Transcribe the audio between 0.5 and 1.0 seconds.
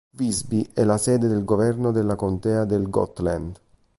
è la